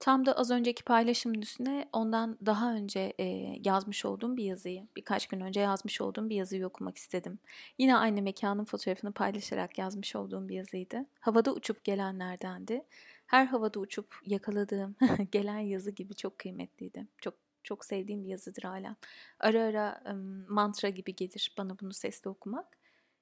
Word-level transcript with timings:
Tam 0.00 0.26
da 0.26 0.32
az 0.32 0.50
önceki 0.50 0.84
paylaşımın 0.84 1.40
üstüne 1.40 1.88
ondan 1.92 2.38
daha 2.46 2.74
önce 2.74 3.12
e, 3.18 3.24
yazmış 3.64 4.04
olduğum 4.04 4.36
bir 4.36 4.44
yazıyı, 4.44 4.86
birkaç 4.96 5.26
gün 5.26 5.40
önce 5.40 5.60
yazmış 5.60 6.00
olduğum 6.00 6.28
bir 6.28 6.36
yazıyı 6.36 6.66
okumak 6.66 6.96
istedim. 6.96 7.38
Yine 7.78 7.96
aynı 7.96 8.22
mekanın 8.22 8.64
fotoğrafını 8.64 9.12
paylaşarak 9.12 9.78
yazmış 9.78 10.16
olduğum 10.16 10.48
bir 10.48 10.54
yazıydı. 10.54 11.06
Havada 11.20 11.52
uçup 11.52 11.84
gelenlerdendi. 11.84 12.84
Her 13.26 13.46
havada 13.46 13.80
uçup 13.80 14.14
yakaladığım 14.26 14.96
gelen 15.32 15.58
yazı 15.58 15.90
gibi 15.90 16.14
çok 16.14 16.38
kıymetliydi. 16.38 17.06
Çok 17.18 17.34
çok 17.64 17.84
sevdiğim 17.84 18.24
bir 18.24 18.28
yazıdır 18.28 18.62
hala. 18.62 18.96
Ara 19.40 19.62
ara 19.62 20.02
um, 20.12 20.54
mantra 20.54 20.88
gibi 20.88 21.14
gelir 21.14 21.54
bana 21.58 21.78
bunu 21.80 21.92
sesli 21.92 22.30
okumak. 22.30 22.78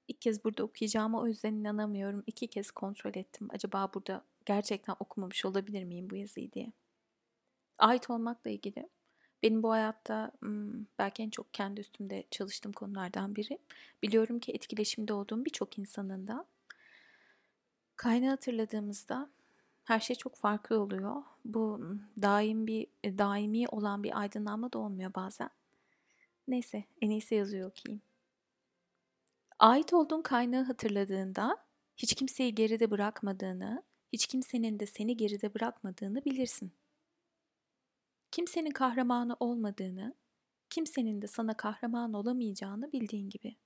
İlk 0.09 0.21
kez 0.21 0.45
burada 0.45 0.65
okuyacağıma 0.65 1.21
o 1.21 1.27
yüzden 1.27 1.55
inanamıyorum. 1.55 2.23
İki 2.27 2.47
kez 2.47 2.71
kontrol 2.71 3.15
ettim. 3.15 3.49
Acaba 3.51 3.91
burada 3.95 4.25
gerçekten 4.49 4.97
okumamış 5.01 5.45
olabilir 5.45 5.85
miyim 5.85 6.11
bu 6.11 6.17
yazıyı 6.17 6.53
diye. 6.53 6.73
Ait 7.79 8.11
olmakla 8.11 8.51
ilgili 8.51 8.89
benim 9.43 9.63
bu 9.63 9.71
hayatta 9.71 10.33
belki 10.99 11.23
en 11.23 11.31
çok 11.31 11.55
kendi 11.55 11.81
üstümde 11.81 12.25
çalıştığım 12.31 12.73
konulardan 12.73 13.37
biri. 13.37 13.59
Biliyorum 14.03 14.39
ki 14.39 14.53
etkileşimde 14.53 15.13
olduğum 15.13 15.45
birçok 15.45 15.79
insanın 15.79 16.29
da 16.29 16.47
kaynağı 17.97 18.31
hatırladığımızda 18.31 19.31
her 19.85 20.01
şey 20.01 20.17
çok 20.17 20.37
farklı 20.37 20.81
oluyor. 20.81 21.23
Bu 21.45 21.81
daim 22.23 22.67
bir 22.67 22.87
daimi 23.05 23.69
olan 23.69 24.03
bir 24.03 24.21
aydınlanma 24.21 24.73
da 24.73 24.79
olmuyor 24.79 25.15
bazen. 25.15 25.51
Neyse 26.49 26.85
en 27.01 27.11
iyisi 27.11 27.35
yazıyor 27.35 27.71
okuyayım. 27.71 28.03
Ait 29.59 29.93
olduğun 29.93 30.23
kaynağı 30.23 30.65
hatırladığında 30.65 31.57
hiç 31.97 32.15
kimseyi 32.15 32.55
geride 32.55 32.91
bırakmadığını, 32.91 33.83
hiç 34.13 34.27
kimsenin 34.27 34.81
de 34.81 34.87
seni 34.87 35.17
geride 35.17 35.55
bırakmadığını 35.55 36.25
bilirsin. 36.25 36.73
Kimsenin 38.31 38.71
kahramanı 38.71 39.37
olmadığını, 39.41 40.15
kimsenin 40.71 41.23
de 41.23 41.27
sana 41.27 41.57
kahraman 41.57 42.13
olamayacağını 42.13 42.93
bildiğin 42.93 43.29
gibi. 43.29 43.57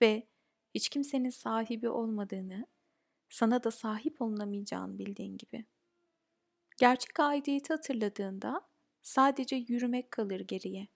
Ve 0.00 0.26
hiç 0.74 0.88
kimsenin 0.88 1.30
sahibi 1.30 1.88
olmadığını, 1.88 2.66
sana 3.28 3.64
da 3.64 3.70
sahip 3.70 4.22
olunamayacağını 4.22 4.98
bildiğin 4.98 5.36
gibi. 5.36 5.64
Gerçek 6.78 7.20
aidiyeti 7.20 7.72
hatırladığında 7.72 8.60
sadece 9.02 9.56
yürümek 9.56 10.10
kalır 10.10 10.40
geriye. 10.40 10.88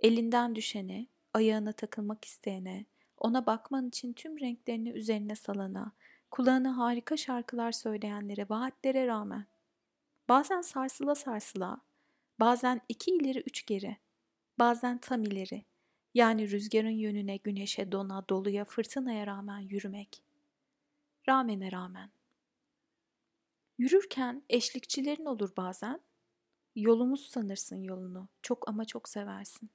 Elinden 0.00 0.54
düşene, 0.54 1.06
ayağına 1.34 1.72
takılmak 1.72 2.24
isteyene, 2.24 2.86
ona 3.18 3.46
bakman 3.46 3.88
için 3.88 4.12
tüm 4.12 4.40
renklerini 4.40 4.90
üzerine 4.90 5.36
salana, 5.36 5.92
kulağına 6.30 6.76
harika 6.76 7.16
şarkılar 7.16 7.72
söyleyenlere, 7.72 8.46
vaatlere 8.48 9.06
rağmen. 9.06 9.46
Bazen 10.28 10.60
sarsıla 10.60 11.14
sarsıla, 11.14 11.80
bazen 12.40 12.80
iki 12.88 13.10
ileri 13.10 13.38
üç 13.38 13.66
geri, 13.66 13.96
bazen 14.58 14.98
tam 14.98 15.22
ileri, 15.22 15.64
yani 16.14 16.50
rüzgarın 16.50 16.88
yönüne, 16.88 17.36
güneşe, 17.36 17.92
dona, 17.92 18.28
doluya, 18.28 18.64
fırtınaya 18.64 19.26
rağmen 19.26 19.58
yürümek. 19.58 20.22
Rağmene 21.28 21.72
rağmen. 21.72 22.10
Yürürken 23.78 24.42
eşlikçilerin 24.48 25.24
olur 25.24 25.50
bazen. 25.56 26.00
Yolumuz 26.76 27.26
sanırsın 27.26 27.82
yolunu, 27.82 28.28
çok 28.42 28.68
ama 28.68 28.84
çok 28.84 29.08
seversin. 29.08 29.70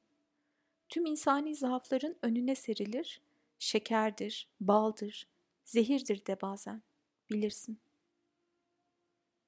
Tüm 0.90 1.06
insani 1.06 1.56
zaafların 1.56 2.16
önüne 2.22 2.56
serilir, 2.56 3.22
şekerdir, 3.60 4.48
baldır, 4.60 5.28
zehirdir 5.72 6.26
de 6.26 6.42
bazen, 6.42 6.84
bilirsin. 7.30 7.82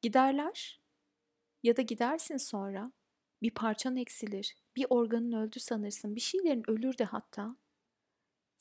Giderler 0.01 0.81
ya 1.63 1.77
da 1.77 1.81
gidersin 1.81 2.37
sonra, 2.37 2.91
bir 3.41 3.51
parçan 3.51 3.95
eksilir, 3.95 4.55
bir 4.75 4.85
organın 4.89 5.31
öldü 5.31 5.59
sanırsın, 5.59 6.15
bir 6.15 6.21
şeylerin 6.21 6.69
ölür 6.69 6.97
de 6.97 7.03
hatta. 7.03 7.57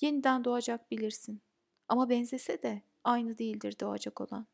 Yeniden 0.00 0.44
doğacak 0.44 0.90
bilirsin. 0.90 1.42
Ama 1.88 2.08
benzese 2.08 2.62
de 2.62 2.82
aynı 3.04 3.38
değildir 3.38 3.74
doğacak 3.80 4.20
olan. 4.20 4.46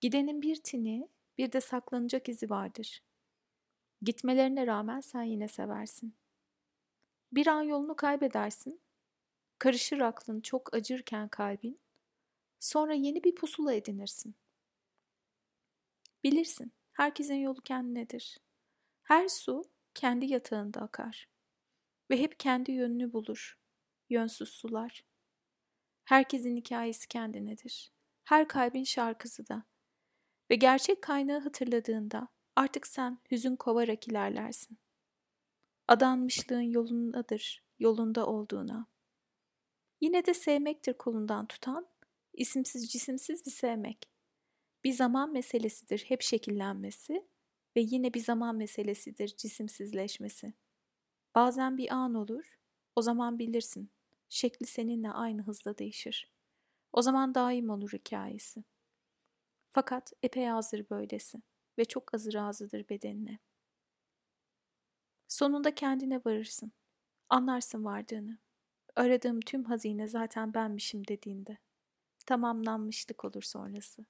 Gidenin 0.00 0.42
bir 0.42 0.56
tini, 0.56 1.08
bir 1.38 1.52
de 1.52 1.60
saklanacak 1.60 2.28
izi 2.28 2.50
vardır. 2.50 3.02
Gitmelerine 4.02 4.66
rağmen 4.66 5.00
sen 5.00 5.22
yine 5.22 5.48
seversin. 5.48 6.14
Bir 7.32 7.46
an 7.46 7.62
yolunu 7.62 7.96
kaybedersin. 7.96 8.80
Karışır 9.58 10.00
aklın 10.00 10.40
çok 10.40 10.74
acırken 10.74 11.28
kalbin. 11.28 11.80
Sonra 12.62 12.94
yeni 12.94 13.24
bir 13.24 13.34
pusula 13.34 13.74
edinirsin. 13.74 14.34
Bilirsin, 16.24 16.72
herkesin 16.92 17.34
yolu 17.34 17.60
kendinedir. 17.60 18.38
Her 19.02 19.28
su 19.28 19.64
kendi 19.94 20.26
yatağında 20.26 20.80
akar 20.80 21.28
ve 22.10 22.18
hep 22.18 22.40
kendi 22.40 22.72
yönünü 22.72 23.12
bulur. 23.12 23.58
Yönsüz 24.10 24.48
sular. 24.48 25.04
Herkesin 26.04 26.56
hikayesi 26.56 27.08
kendinedir. 27.08 27.92
Her 28.24 28.48
kalbin 28.48 28.84
şarkısı 28.84 29.48
da. 29.48 29.62
Ve 30.50 30.54
gerçek 30.54 31.02
kaynağı 31.02 31.40
hatırladığında 31.40 32.28
artık 32.56 32.86
sen 32.86 33.18
hüzün 33.30 33.56
kovarak 33.56 34.08
ilerlersin. 34.08 34.78
Adanmışlığın 35.88 36.60
yolundadır, 36.60 37.64
yolunda 37.78 38.26
olduğuna. 38.26 38.86
Yine 40.00 40.26
de 40.26 40.34
sevmektir 40.34 40.92
kolundan 40.92 41.46
tutan, 41.46 41.92
isimsiz 42.34 42.92
cisimsiz 42.92 43.46
bir 43.46 43.50
sevmek. 43.50 44.10
Bir 44.84 44.92
zaman 44.92 45.32
meselesidir 45.32 46.04
hep 46.08 46.22
şekillenmesi 46.22 47.26
ve 47.76 47.80
yine 47.80 48.14
bir 48.14 48.20
zaman 48.20 48.56
meselesidir 48.56 49.28
cisimsizleşmesi. 49.36 50.54
Bazen 51.34 51.78
bir 51.78 51.94
an 51.94 52.14
olur, 52.14 52.58
o 52.96 53.02
zaman 53.02 53.38
bilirsin. 53.38 53.90
Şekli 54.28 54.66
seninle 54.66 55.10
aynı 55.10 55.42
hızla 55.42 55.78
değişir. 55.78 56.32
O 56.92 57.02
zaman 57.02 57.34
daim 57.34 57.70
olur 57.70 57.92
hikayesi. 57.92 58.64
Fakat 59.72 60.12
epey 60.22 60.50
azdır 60.50 60.90
böylesi 60.90 61.42
ve 61.78 61.84
çok 61.84 62.14
azı 62.14 62.32
razıdır 62.32 62.88
bedenine. 62.88 63.38
Sonunda 65.28 65.74
kendine 65.74 66.20
varırsın. 66.24 66.72
Anlarsın 67.28 67.84
vardığını. 67.84 68.38
Aradığım 68.96 69.40
tüm 69.40 69.64
hazine 69.64 70.08
zaten 70.08 70.54
benmişim 70.54 71.06
dediğinde. 71.08 71.58
Tamamlanmışlık 72.32 73.24
olur 73.24 73.42
sonrası. 73.42 74.06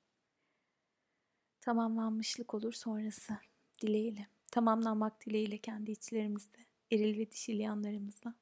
Tamamlanmışlık 1.60 2.54
olur 2.54 2.72
sonrası. 2.72 3.38
Dileğiyle. 3.82 4.26
Tamamlanmak 4.50 5.26
dileğiyle 5.26 5.58
kendi 5.58 5.90
içlerimizde. 5.90 6.58
Eril 6.92 7.18
ve 7.18 7.30
dişil 7.30 7.58
yanlarımızla. 7.58 8.34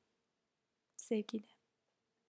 Sevgiyle. 0.97 1.60